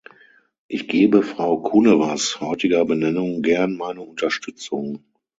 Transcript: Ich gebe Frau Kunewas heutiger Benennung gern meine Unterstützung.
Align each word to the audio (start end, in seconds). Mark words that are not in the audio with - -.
Ich 0.67 0.87
gebe 0.87 1.21
Frau 1.21 1.57
Kunewas 1.61 2.39
heutiger 2.41 2.85
Benennung 2.85 3.43
gern 3.43 3.75
meine 3.75 4.01
Unterstützung. 4.01 5.03